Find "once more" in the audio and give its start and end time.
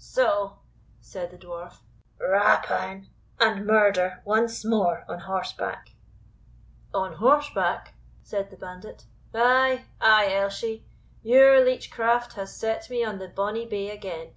4.24-5.04